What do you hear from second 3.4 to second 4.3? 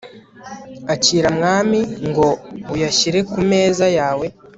meza yawe